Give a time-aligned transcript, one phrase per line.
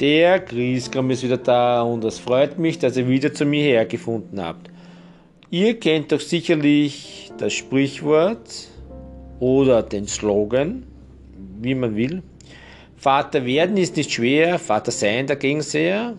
[0.00, 4.42] Der Grieskram ist wieder da und es freut mich, dass ihr wieder zu mir hergefunden
[4.42, 4.70] habt.
[5.50, 8.68] Ihr kennt doch sicherlich das Sprichwort
[9.40, 10.82] oder den Slogan,
[11.62, 12.22] wie man will.
[12.96, 16.14] Vater werden ist nicht schwer, Vater sein dagegen sehr.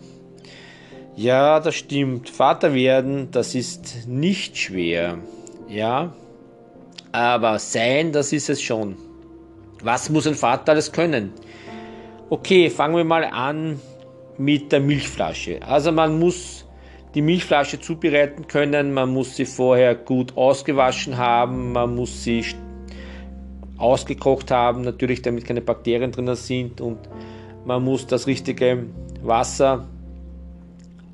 [1.14, 2.30] Ja, das stimmt.
[2.30, 5.18] Vater werden, das ist nicht schwer.
[5.68, 6.14] Ja,
[7.12, 8.96] aber sein, das ist es schon.
[9.82, 11.32] Was muss ein Vater alles können?
[12.30, 13.80] Okay, fangen wir mal an
[14.36, 15.62] mit der Milchflasche.
[15.62, 16.66] Also man muss
[17.14, 22.44] die Milchflasche zubereiten können, man muss sie vorher gut ausgewaschen haben, man muss sie
[23.78, 26.98] ausgekocht haben, natürlich damit keine Bakterien drin sind und
[27.64, 28.84] man muss das richtige
[29.22, 29.88] Wasser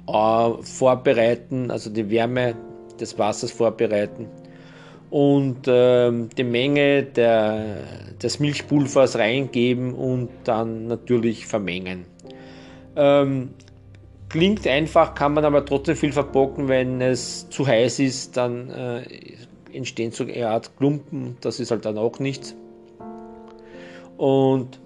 [0.09, 2.57] äh, vorbereiten, also die Wärme
[2.99, 4.27] des Wassers vorbereiten
[5.15, 7.77] und äh, die Menge der,
[8.21, 12.07] des Milchpulvers reingeben und dann natürlich vermengen.
[12.97, 13.51] Ähm,
[14.29, 19.05] klingt einfach, kann man aber trotzdem viel verbocken, wenn es zu heiß ist, dann äh,
[19.73, 22.57] entstehen so eine Art Klumpen, das ist halt dann auch nichts.
[24.17, 24.81] Und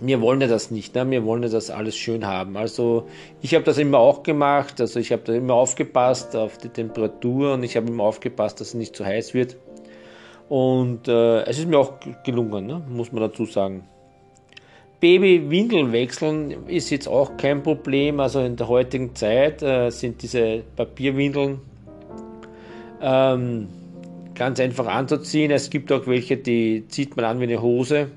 [0.00, 1.10] wir wollen ja das nicht, ne?
[1.10, 2.56] wir wollen ja das alles schön haben.
[2.56, 3.08] Also
[3.42, 7.54] ich habe das immer auch gemacht, also ich habe da immer aufgepasst auf die Temperatur
[7.54, 9.56] und ich habe immer aufgepasst, dass es nicht zu heiß wird.
[10.48, 12.82] Und äh, es ist mir auch gelungen, ne?
[12.88, 13.84] muss man dazu sagen.
[15.00, 18.18] Babywindeln wechseln ist jetzt auch kein Problem.
[18.18, 21.60] Also in der heutigen Zeit äh, sind diese Papierwindeln
[23.00, 23.68] ähm,
[24.34, 25.50] ganz einfach anzuziehen.
[25.50, 28.10] Es gibt auch welche, die zieht man an wie eine Hose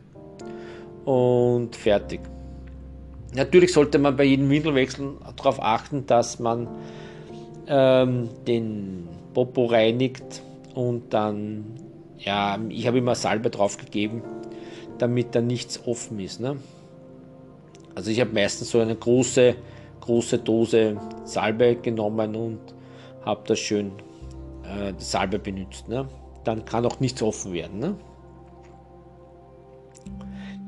[1.05, 2.21] und fertig.
[3.33, 6.67] Natürlich sollte man bei jedem Windelwechsel darauf achten, dass man
[7.67, 10.43] ähm, den Popo reinigt
[10.75, 11.63] und dann,
[12.17, 14.21] ja, ich habe immer Salbe drauf gegeben,
[14.97, 16.39] damit da nichts offen ist.
[16.41, 16.57] Ne?
[17.95, 19.55] Also ich habe meistens so eine große,
[20.01, 22.59] große Dose Salbe genommen und
[23.25, 23.91] habe das schön
[24.63, 25.87] äh, Salbe benutzt.
[25.87, 26.07] Ne?
[26.43, 27.79] Dann kann auch nichts offen werden.
[27.79, 27.95] Ne?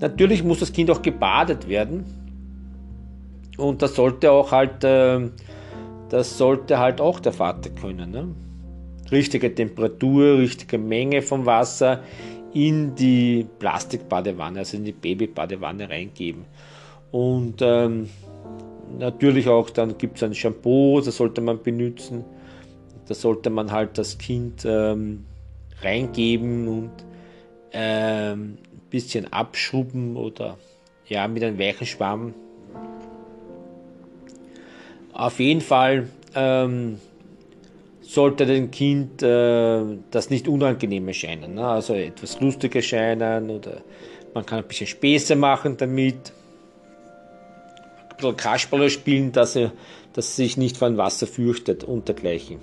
[0.03, 2.03] Natürlich muss das Kind auch gebadet werden.
[3.55, 5.29] Und das sollte auch halt, äh,
[6.09, 8.11] das sollte halt auch der Vater können.
[8.11, 8.27] Ne?
[9.13, 12.01] Richtige Temperatur, richtige Menge vom Wasser
[12.53, 16.43] in die Plastikbadewanne, also in die Babybadewanne reingeben.
[17.13, 18.09] Und ähm,
[18.99, 22.25] natürlich auch dann gibt es ein Shampoo, das sollte man benutzen.
[23.07, 25.23] Da sollte man halt das Kind ähm,
[25.81, 26.91] reingeben und
[27.71, 28.57] ähm,
[28.93, 30.57] bisschen abschrubben oder
[31.07, 32.35] ja, mit einem weichen Schwamm.
[35.11, 36.99] Auf jeden Fall ähm,
[38.01, 39.81] sollte dem Kind äh,
[40.11, 41.55] das nicht unangenehm erscheinen.
[41.55, 41.67] Ne?
[41.67, 43.81] Also etwas lustig erscheinen oder
[44.35, 46.31] man kann ein bisschen Späße machen damit.
[48.09, 49.71] Ein bisschen Kasperle spielen, dass er,
[50.13, 52.59] dass er sich nicht vor dem Wasser fürchtet und dergleichen.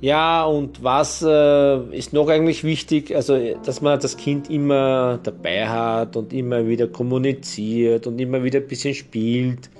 [0.00, 3.16] Ja, und was äh, ist noch eigentlich wichtig?
[3.16, 8.58] Also, dass man das Kind immer dabei hat und immer wieder kommuniziert und immer wieder
[8.58, 9.70] ein bisschen spielt.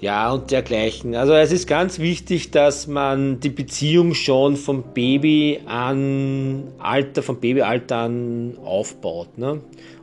[0.00, 1.14] Ja, und dergleichen.
[1.14, 7.40] Also, es ist ganz wichtig, dass man die Beziehung schon vom Baby an Alter, vom
[7.40, 9.36] Babyalter an aufbaut.
[9.36, 9.60] Ne?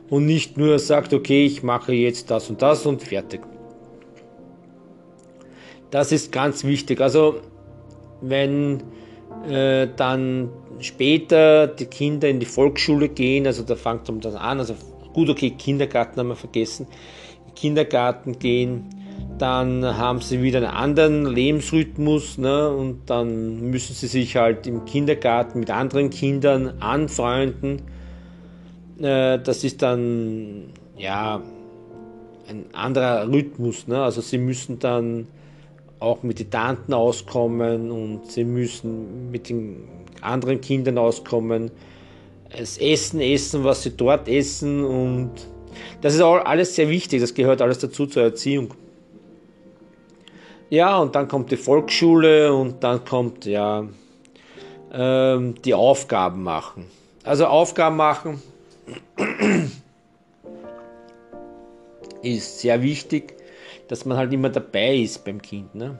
[0.08, 3.40] Und nicht nur sagt, okay, ich mache jetzt das und das und fertig.
[5.90, 7.00] Das ist ganz wichtig.
[7.00, 7.40] Also,
[8.20, 8.82] wenn
[9.48, 10.50] äh, dann
[10.80, 14.74] später die Kinder in die Volksschule gehen, also da fängt es dann an, also
[15.12, 16.86] gut, okay, Kindergarten haben wir vergessen,
[17.54, 18.86] Kindergarten gehen,
[19.38, 24.84] dann haben sie wieder einen anderen Lebensrhythmus ne, und dann müssen sie sich halt im
[24.84, 27.82] Kindergarten mit anderen Kindern anfreunden.
[29.00, 31.42] Äh, das ist dann ja
[32.48, 33.88] ein anderer Rhythmus.
[33.88, 34.02] Ne?
[34.02, 35.28] Also sie müssen dann
[36.00, 39.88] auch mit den Tanten auskommen und sie müssen mit den
[40.22, 41.70] anderen Kindern auskommen.
[42.50, 45.30] Das Essen essen, was sie dort essen und
[46.00, 48.74] das ist auch alles sehr wichtig, das gehört alles dazu zur Erziehung.
[50.70, 53.86] Ja, und dann kommt die Volksschule und dann kommt ja
[54.92, 56.86] ähm, die Aufgaben machen.
[57.24, 58.42] Also Aufgaben machen
[62.22, 63.39] ist sehr wichtig
[63.90, 65.74] dass man halt immer dabei ist beim Kind.
[65.74, 65.98] Ne?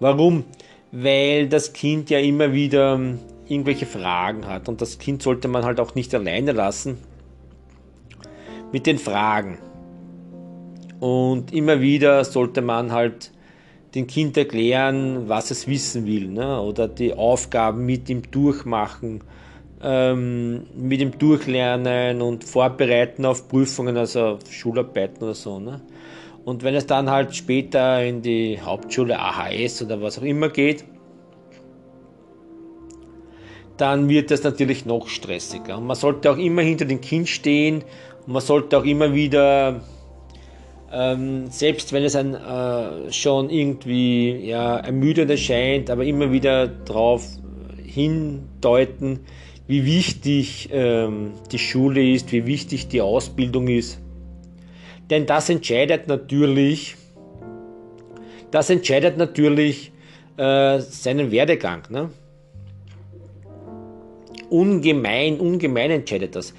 [0.00, 0.44] Warum?
[0.92, 5.62] Weil das Kind ja immer wieder ähm, irgendwelche Fragen hat und das Kind sollte man
[5.62, 6.96] halt auch nicht alleine lassen
[8.72, 9.58] mit den Fragen.
[11.00, 13.30] Und immer wieder sollte man halt
[13.94, 16.62] dem Kind erklären, was es wissen will, ne?
[16.62, 19.22] oder die Aufgaben mit ihm durchmachen,
[19.84, 25.60] ähm, mit dem Durchlernen und Vorbereiten auf Prüfungen, also auf Schularbeiten oder so.
[25.60, 25.82] Ne?
[26.44, 30.84] Und wenn es dann halt später in die Hauptschule AHS oder was auch immer geht,
[33.76, 35.76] dann wird das natürlich noch stressiger.
[35.76, 37.82] Und man sollte auch immer hinter dem Kind stehen
[38.26, 39.82] und man sollte auch immer wieder,
[40.92, 47.26] ähm, selbst wenn es ein äh, schon irgendwie ja, ermüdend erscheint, aber immer wieder darauf
[47.84, 49.20] hindeuten,
[49.66, 53.98] wie wichtig ähm, die Schule ist, wie wichtig die Ausbildung ist.
[55.10, 56.96] Denn das entscheidet natürlich,
[58.50, 59.92] das entscheidet natürlich
[60.36, 61.82] äh, seinen Werdegang.
[61.88, 62.10] Ne?
[64.50, 66.54] Ungemein, ungemein entscheidet das.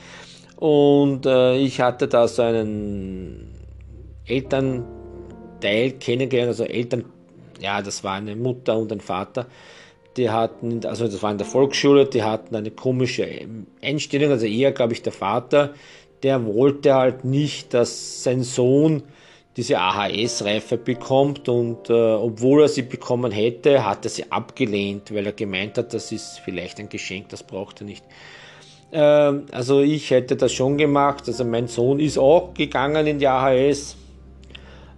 [0.57, 3.51] Und äh, ich hatte da so einen
[4.25, 7.05] Elternteil kennengelernt, also Eltern,
[7.59, 9.47] ja, das war eine Mutter und ein Vater,
[10.17, 13.27] die hatten, also das war in der Volksschule, die hatten eine komische
[13.81, 15.73] Einstellung, also eher, glaube ich, der Vater,
[16.23, 19.03] der wollte halt nicht, dass sein Sohn
[19.57, 25.25] diese AHS-Reife bekommt und äh, obwohl er sie bekommen hätte, hat er sie abgelehnt, weil
[25.25, 28.03] er gemeint hat, das ist vielleicht ein Geschenk, das braucht er nicht.
[28.91, 33.27] Äh, also ich hätte das schon gemacht, also mein Sohn ist auch gegangen in die
[33.27, 33.95] AHS,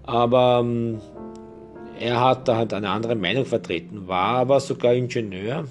[0.04, 1.02] aber ähm,
[2.00, 5.66] er hat da halt eine andere Meinung vertreten, war aber sogar Ingenieur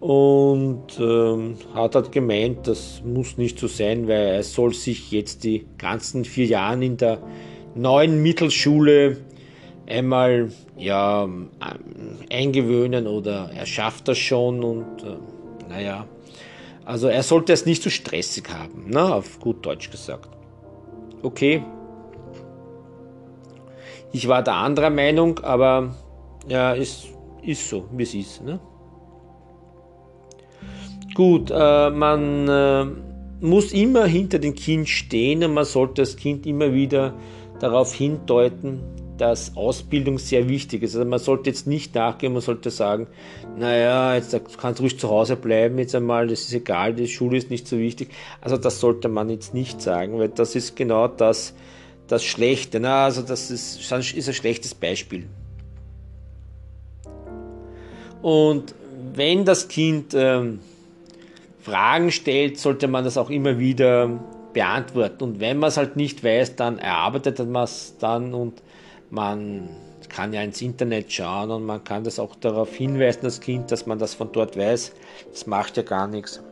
[0.00, 5.44] und ähm, hat halt gemeint, das muss nicht so sein, weil er soll sich jetzt
[5.44, 7.18] die ganzen vier Jahre in der
[7.74, 9.18] neuen Mittelschule
[9.86, 11.28] einmal ja,
[12.30, 15.16] eingewöhnen oder er schafft das schon und äh,
[15.68, 16.06] naja,
[16.84, 20.30] also er sollte es nicht so stressig haben, ne, auf gut Deutsch gesagt.
[21.22, 21.62] Okay,
[24.12, 25.94] ich war der anderer Meinung, aber
[26.48, 27.06] ja, ist,
[27.42, 28.42] ist so, wie es ist.
[28.42, 28.60] Ne?
[31.14, 32.86] Gut, äh, man äh,
[33.40, 37.14] muss immer hinter dem Kind stehen und man sollte das Kind immer wieder
[37.58, 38.80] darauf hindeuten,
[39.20, 40.96] dass Ausbildung sehr wichtig ist.
[40.96, 43.06] Also man sollte jetzt nicht nachgehen, man sollte sagen,
[43.58, 47.36] naja, jetzt kannst du ruhig zu Hause bleiben jetzt einmal, das ist egal, die Schule
[47.36, 48.10] ist nicht so wichtig.
[48.40, 51.54] Also das sollte man jetzt nicht sagen, weil das ist genau das,
[52.10, 52.80] das Schlechte.
[52.80, 54.02] Na, also das ist, ist ein
[54.34, 55.26] schlechtes Beispiel.
[58.22, 58.74] Und
[59.14, 60.60] wenn das Kind ähm,
[61.60, 64.20] Fragen stellt, sollte man das auch immer wieder
[64.52, 65.24] beantworten.
[65.24, 68.62] Und wenn man es halt nicht weiß, dann erarbeitet man es dann und
[69.10, 69.68] man
[70.08, 73.86] kann ja ins Internet schauen und man kann das auch darauf hinweisen, das Kind, dass
[73.86, 74.92] man das von dort weiß.
[75.30, 76.42] Das macht ja gar nichts.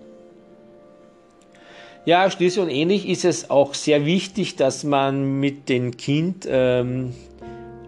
[2.08, 7.12] Ja, schließlich und ähnlich ist es auch sehr wichtig, dass man mit dem Kind ähm,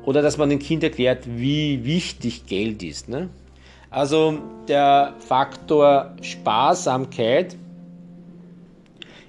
[0.05, 3.09] oder dass man dem Kind erklärt, wie wichtig Geld ist.
[3.09, 3.31] Ne?
[3.89, 4.37] Also
[4.69, 7.57] der Faktor Sparsamkeit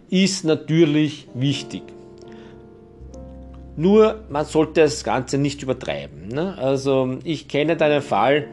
[0.10, 1.84] ist natürlich wichtig.
[3.78, 6.28] Nur man sollte das Ganze nicht übertreiben.
[6.28, 6.58] Ne?
[6.58, 8.50] Also ich kenne deinen Fall,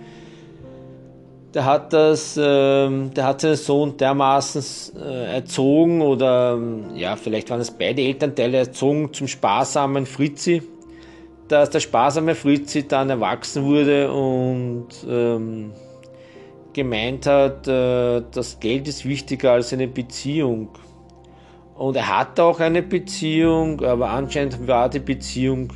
[1.58, 6.56] der hat das, äh, der hat seinen Sohn dermaßen äh, erzogen oder
[6.94, 10.62] ja, vielleicht waren es beide Elternteile erzogen zum sparsamen Fritzi,
[11.48, 15.72] dass der sparsame Fritzi dann erwachsen wurde und ähm,
[16.74, 20.68] gemeint hat, äh, das Geld ist wichtiger als eine Beziehung.
[21.74, 25.72] Und er hatte auch eine Beziehung, aber anscheinend war die Beziehung,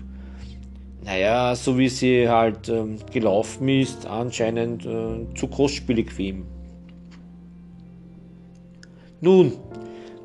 [1.05, 6.47] naja, so wie sie halt ähm, gelaufen ist, anscheinend äh, zu kostspielig für ihn.
[9.21, 9.53] Nun,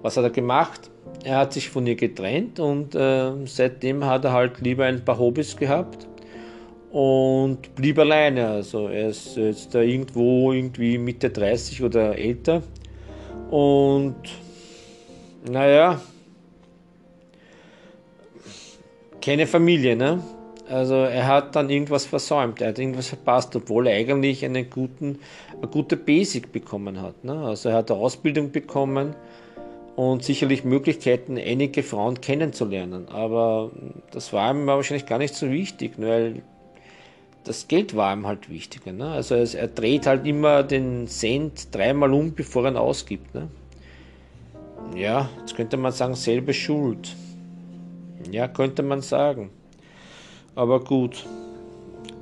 [0.02, 0.90] was hat er gemacht?
[1.24, 5.18] Er hat sich von ihr getrennt und äh, seitdem hat er halt lieber ein paar
[5.18, 6.08] Hobbys gehabt
[6.92, 8.48] und blieb alleine.
[8.48, 12.62] Also er ist jetzt da irgendwo irgendwie Mitte 30 oder älter
[13.50, 14.16] und
[15.50, 16.00] naja,
[19.22, 20.24] keine Familie, ne?
[20.70, 25.20] Also er hat dann irgendwas versäumt, er hat irgendwas verpasst, obwohl er eigentlich einen guten,
[25.58, 27.24] eine gute Basic bekommen hat.
[27.24, 27.34] Ne?
[27.34, 29.16] Also er hat eine Ausbildung bekommen
[29.96, 33.08] und sicherlich Möglichkeiten, einige Frauen kennenzulernen.
[33.10, 33.72] Aber
[34.12, 36.42] das war ihm wahrscheinlich gar nicht so wichtig, weil
[37.46, 38.92] das Geld war ihm halt wichtiger.
[38.92, 39.10] Ne?
[39.10, 43.34] Also er dreht halt immer den Cent dreimal um, bevor er ihn ausgibt.
[43.34, 43.48] Ne?
[44.96, 47.16] Ja, jetzt könnte man sagen, selbe Schuld.
[48.32, 49.50] Ja, könnte man sagen.
[50.58, 51.24] Aber gut,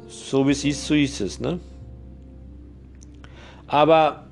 [0.09, 1.39] so wie es ist, so ist es.
[1.39, 1.57] Ne?
[3.65, 4.25] Aber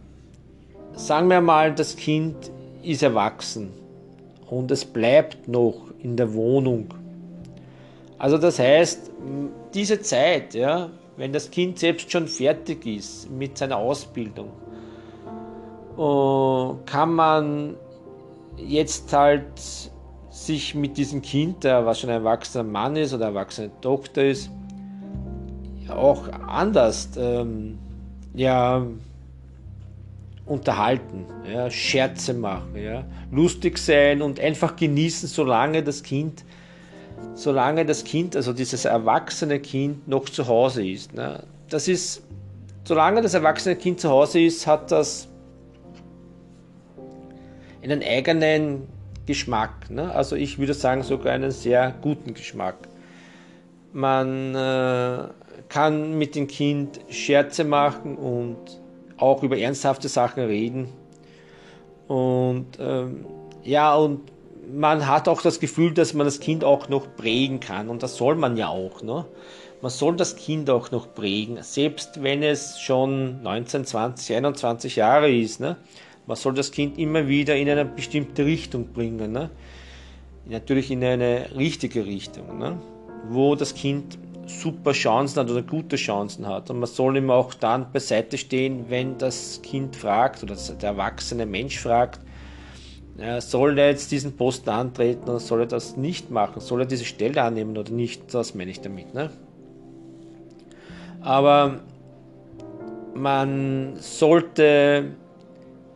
[0.94, 2.36] sagen wir mal, das Kind
[2.84, 3.72] ist erwachsen
[4.50, 6.94] und es bleibt noch in der Wohnung.
[8.18, 9.10] Also das heißt,
[9.74, 14.50] diese Zeit, ja, wenn das Kind selbst schon fertig ist mit seiner Ausbildung
[15.98, 17.78] äh, kann man
[18.58, 19.92] jetzt halt
[20.34, 24.50] sich mit diesem Kind, der was schon ein erwachsener Mann ist oder erwachsene Tochter ist,
[25.88, 27.78] auch anders ähm,
[28.34, 28.84] ja,
[30.48, 36.44] unterhalten, ja, Scherze machen, ja, lustig sein und einfach genießen, solange das Kind,
[37.36, 41.14] solange das Kind, also dieses erwachsene Kind noch zu Hause ist.
[41.14, 41.44] Ne?
[41.70, 42.24] Das ist,
[42.86, 45.28] solange das erwachsene Kind zu Hause ist, hat das
[47.84, 48.88] einen eigenen
[49.26, 49.90] Geschmack.
[49.90, 50.14] Ne?
[50.14, 52.76] Also ich würde sagen sogar einen sehr guten Geschmack.
[53.92, 55.28] Man äh,
[55.70, 58.58] kann mit dem Kind Scherze machen und
[59.18, 60.88] auch über ernsthafte Sachen reden.
[62.08, 63.26] Und ähm,
[63.64, 64.22] ja, und
[64.72, 67.90] man hat auch das Gefühl, dass man das Kind auch noch prägen kann.
[67.90, 69.02] Und das soll man ja auch.
[69.02, 69.26] Ne?
[69.82, 75.32] Man soll das Kind auch noch prägen, selbst wenn es schon 19, 20, 21 Jahre
[75.32, 75.60] ist.
[75.60, 75.78] Ne?
[76.26, 79.32] Man soll das Kind immer wieder in eine bestimmte Richtung bringen.
[79.32, 79.50] Ne?
[80.46, 82.80] Natürlich in eine richtige Richtung, ne?
[83.30, 86.70] wo das Kind super Chancen hat oder gute Chancen hat.
[86.70, 91.46] Und man soll ihm auch dann beiseite stehen, wenn das Kind fragt oder der erwachsene
[91.46, 92.20] Mensch fragt,
[93.18, 96.62] ja, soll er jetzt diesen Posten antreten oder soll er das nicht machen?
[96.62, 98.34] Soll er diese Stelle annehmen oder nicht?
[98.34, 99.14] Das meine ich damit.
[99.14, 99.30] Ne?
[101.22, 101.82] Aber
[103.14, 105.12] man sollte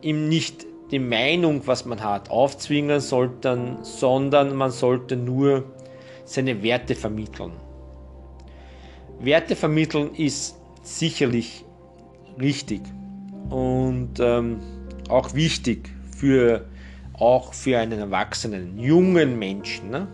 [0.02, 5.64] ihm nicht die Meinung, was man hat, aufzwingen sollten, sondern man sollte nur
[6.24, 7.52] seine Werte vermitteln.
[9.20, 11.64] Werte vermitteln ist sicherlich
[12.40, 12.82] richtig
[13.50, 14.60] und ähm,
[15.08, 16.64] auch wichtig für
[17.14, 19.90] auch für einen erwachsenen, jungen Menschen.
[19.90, 20.06] Ne?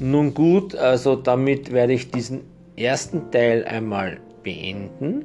[0.00, 2.40] Nun gut, also damit werde ich diesen
[2.76, 5.24] ersten Teil einmal beenden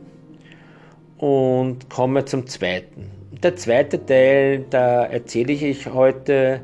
[1.18, 3.12] und komme zum zweiten.
[3.44, 6.62] Der zweite Teil, da erzähle ich heute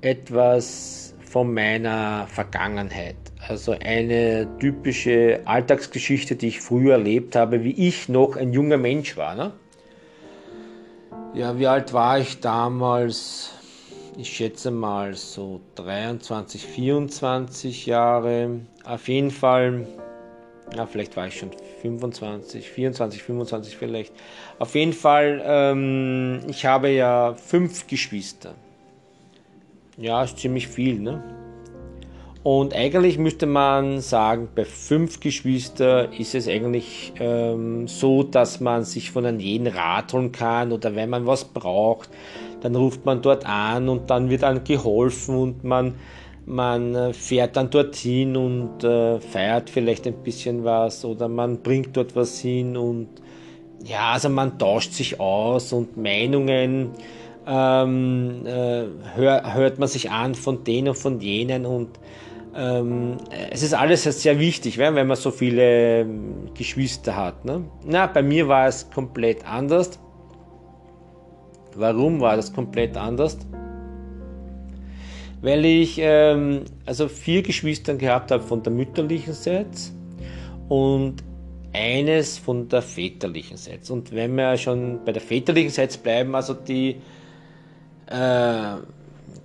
[0.00, 3.16] etwas von meiner Vergangenheit.
[3.48, 9.16] Also eine typische Alltagsgeschichte, die ich früher erlebt habe, wie ich noch ein junger Mensch
[9.16, 9.34] war.
[9.34, 9.52] Ne?
[11.34, 13.52] Ja, wie alt war ich damals?
[14.16, 18.60] Ich schätze mal so 23, 24 Jahre.
[18.84, 19.86] Auf jeden Fall
[20.74, 21.50] ja, vielleicht war ich schon
[21.82, 24.12] 25, 24, 25 vielleicht.
[24.58, 28.54] Auf jeden Fall, ähm, ich habe ja fünf Geschwister.
[29.96, 31.22] Ja, ist ziemlich viel, ne?
[32.42, 38.84] Und eigentlich müsste man sagen, bei fünf Geschwistern ist es eigentlich ähm, so, dass man
[38.84, 42.08] sich von einem jeden Rat holen kann oder wenn man was braucht,
[42.60, 45.94] dann ruft man dort an und dann wird einem geholfen und man
[46.46, 51.96] man äh, fährt dann dorthin und äh, feiert vielleicht ein bisschen was oder man bringt
[51.96, 53.08] dort was hin und
[53.84, 56.90] ja, also man tauscht sich aus und Meinungen
[57.46, 58.84] ähm, äh,
[59.14, 61.98] hör, hört man sich an von denen und von jenen und
[62.54, 63.18] ähm,
[63.50, 67.44] es ist alles sehr wichtig, wenn man so viele ähm, Geschwister hat.
[67.44, 67.64] Ne?
[67.84, 69.98] Na, bei mir war es komplett anders.
[71.74, 73.36] Warum war das komplett anders?
[75.46, 79.78] Weil ich ähm, also vier Geschwister gehabt habe von der mütterlichen Seite
[80.68, 81.22] und
[81.72, 83.92] eines von der väterlichen Seite.
[83.92, 86.96] Und wenn wir schon bei der väterlichen Seite bleiben, also die
[88.06, 88.74] äh,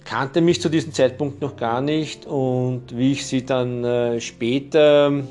[0.04, 5.22] kannte mich zu diesem Zeitpunkt noch gar nicht und wie ich sie dann äh, später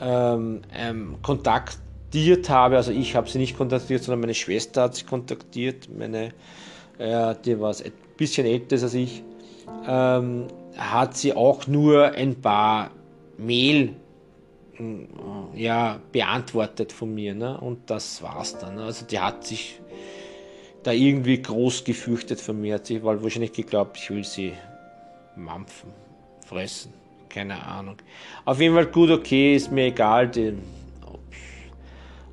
[0.00, 5.04] ähm, ähm, kontaktiert habe, also ich habe sie nicht kontaktiert, sondern meine Schwester hat sie
[5.04, 6.32] kontaktiert, meine,
[6.96, 9.22] äh, die war ein bisschen älter als ich,
[9.86, 10.46] ähm,
[10.76, 12.90] hat sie auch nur ein paar
[13.38, 13.94] Mail
[14.78, 17.34] äh, ja, beantwortet von mir.
[17.34, 17.58] Ne?
[17.58, 18.78] Und das war's dann.
[18.78, 19.80] Also die hat sich
[20.82, 22.74] da irgendwie groß gefürchtet von mir.
[22.74, 24.52] Hat sich weil wahrscheinlich geglaubt, ich will sie
[25.36, 25.90] mampfen,
[26.46, 26.92] fressen.
[27.28, 27.96] Keine Ahnung.
[28.44, 30.54] Auf jeden Fall gut, okay, ist mir egal, die,
[31.04, 31.20] ob,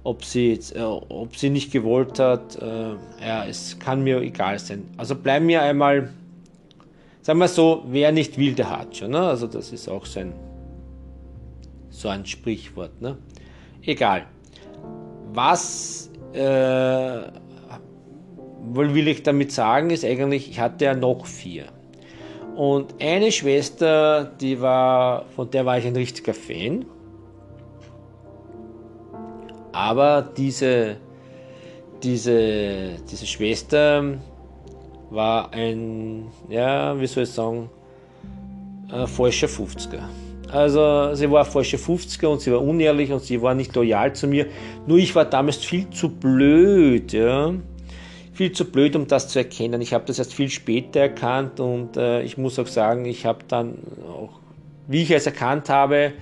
[0.04, 2.56] ob, sie jetzt, äh, ob sie nicht gewollt hat.
[2.62, 2.94] Äh,
[3.26, 4.90] ja, es kann mir egal sein.
[4.96, 6.14] Also bleiben wir einmal
[7.24, 9.12] sagen wir so, wer nicht will, der hat schon.
[9.12, 9.22] Ne?
[9.22, 10.34] Also das ist auch so ein,
[11.90, 13.02] so ein Sprichwort.
[13.02, 13.18] Ne?
[13.82, 14.26] Egal.
[15.34, 17.22] Was äh,
[18.72, 21.66] will ich damit sagen, ist eigentlich, ich hatte ja noch vier.
[22.56, 26.86] Und eine Schwester, die war, von der war ich ein richtiger Fan.
[29.72, 30.98] Aber diese,
[32.04, 34.20] diese, diese Schwester,
[35.14, 37.70] war ein, ja, wie soll ich sagen,
[38.92, 40.02] ein falscher 50er.
[40.52, 44.28] Also sie war falsche 50er und sie war unehrlich und sie war nicht loyal zu
[44.28, 44.48] mir.
[44.86, 47.54] Nur ich war damals viel zu blöd, ja.
[48.34, 49.82] Viel zu blöd, um das zu erkennen.
[49.82, 53.40] Ich habe das erst viel später erkannt und äh, ich muss auch sagen, ich habe
[53.48, 53.78] dann
[54.08, 54.40] auch,
[54.88, 56.14] wie ich es erkannt habe,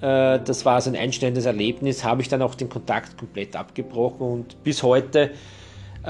[0.00, 4.20] äh, das war so ein einschneidendes Erlebnis, habe ich dann auch den Kontakt komplett abgebrochen
[4.20, 5.30] und bis heute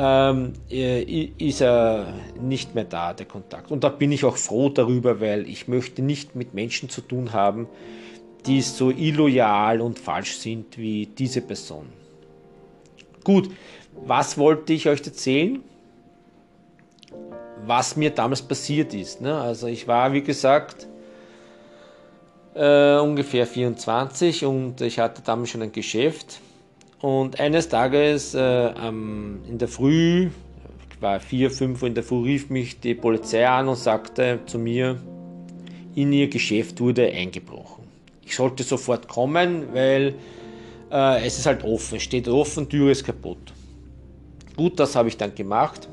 [0.00, 1.02] ähm, äh,
[1.38, 3.72] ist er nicht mehr da, der Kontakt.
[3.72, 7.32] Und da bin ich auch froh darüber, weil ich möchte nicht mit Menschen zu tun
[7.32, 7.66] haben,
[8.46, 11.86] die so illoyal und falsch sind wie diese Person.
[13.24, 13.50] Gut,
[14.06, 15.64] was wollte ich euch erzählen?
[17.66, 19.20] Was mir damals passiert ist.
[19.20, 19.34] Ne?
[19.36, 20.86] Also ich war, wie gesagt,
[22.54, 26.40] äh, ungefähr 24 und ich hatte damals schon ein Geschäft
[27.00, 30.30] und eines Tages äh, ähm, in der Früh,
[31.00, 34.58] war 4, 5 Uhr in der Früh, rief mich die Polizei an und sagte zu
[34.58, 35.00] mir,
[35.94, 37.84] in ihr Geschäft wurde eingebrochen.
[38.24, 40.14] Ich sollte sofort kommen, weil
[40.90, 43.52] äh, es ist halt offen, steht offen, Tür ist kaputt.
[44.56, 45.88] Gut, das habe ich dann gemacht.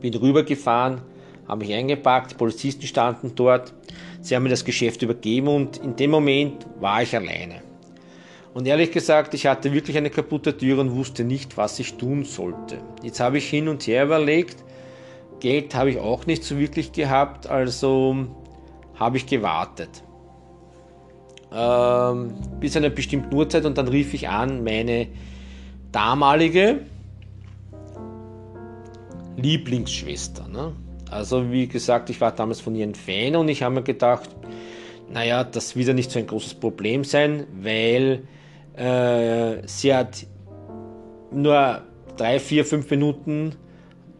[0.00, 1.00] Bin rübergefahren,
[1.48, 3.74] habe mich eingepackt, die Polizisten standen dort,
[4.20, 7.65] sie haben mir das Geschäft übergeben und in dem Moment war ich alleine.
[8.56, 12.24] Und ehrlich gesagt, ich hatte wirklich eine kaputte Tür und wusste nicht, was ich tun
[12.24, 12.78] sollte.
[13.02, 14.64] Jetzt habe ich hin und her überlegt.
[15.40, 18.16] Geld habe ich auch nicht so wirklich gehabt, also
[18.94, 20.02] habe ich gewartet.
[21.52, 25.08] Ähm, bis eine bestimmte Uhrzeit und dann rief ich an meine
[25.92, 26.80] damalige
[29.36, 30.48] Lieblingsschwester.
[30.48, 30.72] Ne?
[31.10, 34.30] Also wie gesagt, ich war damals von ihr ein Fan und ich habe mir gedacht,
[35.12, 38.22] naja, das wird ja nicht so ein großes Problem sein, weil
[38.76, 40.26] äh, sie hat
[41.30, 41.82] nur
[42.16, 43.54] drei, vier, fünf Minuten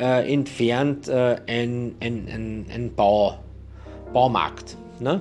[0.01, 3.39] äh, entfernt äh, ein, ein, ein, ein Bau,
[4.13, 4.77] Baumarkt.
[5.01, 5.21] Ne?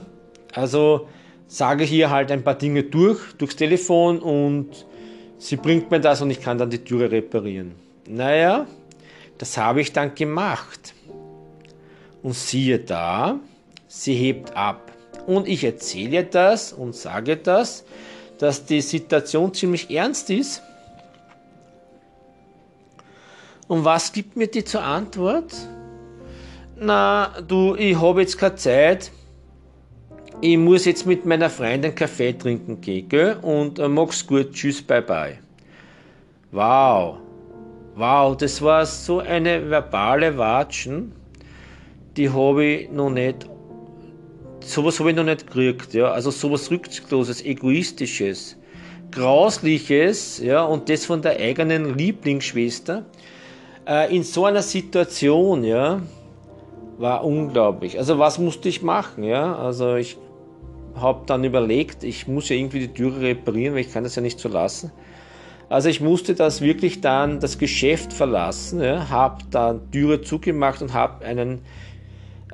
[0.54, 1.08] Also
[1.48, 4.86] sage ich ihr halt ein paar Dinge durch, durchs Telefon und
[5.38, 7.74] sie bringt mir das und ich kann dann die Türe reparieren.
[8.07, 8.68] Naja,
[9.38, 10.94] das habe ich dann gemacht.
[12.24, 13.40] Und siehe da,
[13.88, 14.92] sie hebt ab.
[15.27, 17.86] Und ich erzähle das und sage das
[18.39, 20.61] dass die Situation ziemlich ernst ist.
[23.67, 25.53] Und was gibt mir die zur Antwort?
[26.77, 29.11] Na, du, ich habe jetzt keine Zeit.
[30.41, 33.37] Ich muss jetzt mit meiner Freundin Kaffee trinken gehen, gell?
[33.41, 35.39] Und äh, mach's gut, tschüss, bye bye.
[36.51, 37.17] Wow,
[37.95, 41.13] wow, das war so eine verbale Watschen,
[42.15, 43.50] die habe ich noch nicht
[44.70, 46.12] sowas habe ich noch nicht gekriegt, ja.
[46.12, 48.58] Also sowas Rücksichtsloses, Egoistisches,
[49.12, 53.06] Grausliches, ja, und das von der eigenen Lieblingsschwester.
[53.88, 56.01] Äh, in so einer Situation, ja,
[56.98, 57.98] war unglaublich.
[57.98, 59.56] Also was musste ich machen, ja?
[59.56, 60.18] Also ich
[60.96, 64.22] habe dann überlegt, ich muss ja irgendwie die Türe reparieren, weil ich kann das ja
[64.22, 64.92] nicht so lassen.
[65.68, 70.94] Also ich musste das wirklich dann das Geschäft verlassen, ja, habe dann Türe zugemacht und
[70.94, 71.62] habe einen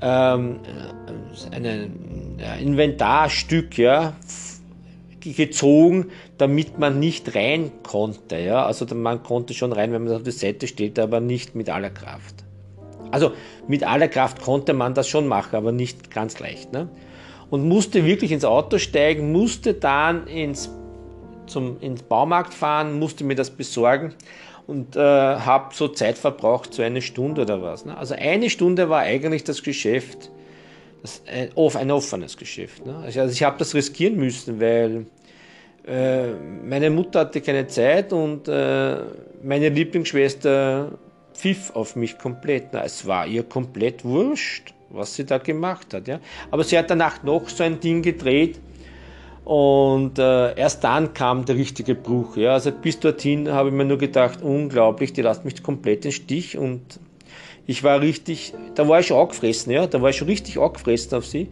[0.01, 0.59] ähm,
[1.51, 4.13] ein Inventarstück ja,
[5.19, 8.39] gezogen, damit man nicht rein konnte.
[8.39, 8.65] Ja?
[8.65, 11.91] Also man konnte schon rein, wenn man auf der Seite steht, aber nicht mit aller
[11.91, 12.43] Kraft.
[13.11, 13.33] Also
[13.67, 16.71] mit aller Kraft konnte man das schon machen, aber nicht ganz leicht.
[16.73, 16.89] Ne?
[17.49, 20.69] Und musste wirklich ins Auto steigen, musste dann ins,
[21.45, 24.13] zum, ins Baumarkt fahren, musste mir das besorgen
[24.71, 27.83] und äh, habe so Zeit verbraucht, so eine Stunde oder was.
[27.83, 27.97] Ne?
[27.97, 30.31] Also eine Stunde war eigentlich das Geschäft,
[31.01, 32.85] das, ein, ein offenes Geschäft.
[32.85, 32.95] Ne?
[33.03, 35.07] Also, also ich habe das riskieren müssen, weil
[35.85, 36.27] äh,
[36.63, 38.95] meine Mutter hatte keine Zeit und äh,
[39.43, 40.97] meine Lieblingsschwester
[41.33, 42.69] pfiff auf mich komplett.
[42.71, 46.03] Na, es war ihr komplett wurscht, was sie da gemacht hat.
[46.49, 48.57] Aber sie hat danach noch so ein Ding gedreht,
[49.43, 52.37] und äh, erst dann kam der richtige Bruch.
[52.37, 52.53] Ja.
[52.53, 56.57] Also bis dorthin habe ich mir nur gedacht, unglaublich, die lasst mich komplett in Stich.
[56.57, 56.99] Und
[57.65, 61.17] ich war richtig, da war ich schon angefressen, ja, da war ich schon richtig angefressen
[61.17, 61.47] auf sie.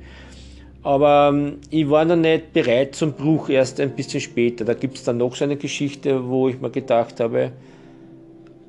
[0.82, 4.64] Aber ähm, ich war noch nicht bereit zum Bruch, erst ein bisschen später.
[4.66, 7.52] Da gibt es dann noch so eine Geschichte, wo ich mir gedacht habe,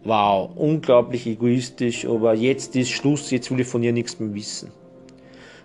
[0.04, 4.72] wow, unglaublich egoistisch, aber jetzt ist Schluss, jetzt will ich von ihr nichts mehr wissen.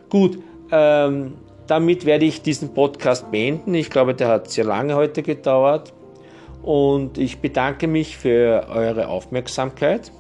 [0.10, 0.38] Gut,
[0.72, 1.34] ähm,
[1.68, 3.74] damit werde ich diesen Podcast beenden.
[3.74, 5.94] Ich glaube, der hat sehr lange heute gedauert.
[6.62, 10.12] Und ich bedanke mich für eure Aufmerksamkeit.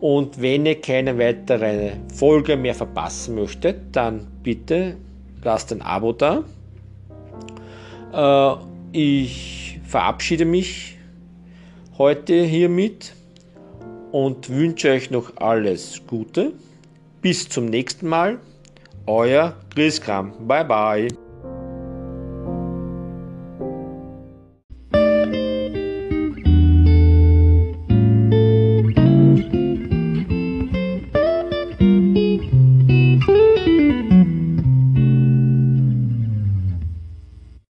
[0.00, 4.96] Und wenn ihr keine weitere Folge mehr verpassen möchtet, dann bitte
[5.42, 6.44] lasst ein Abo da.
[8.12, 8.56] Äh,
[8.92, 10.98] ich verabschiede mich
[11.98, 13.14] heute hiermit
[14.10, 16.52] und wünsche euch noch alles Gute.
[17.20, 18.38] Bis zum nächsten Mal
[19.06, 20.32] Euer Griskram.
[20.46, 21.21] Bye bye.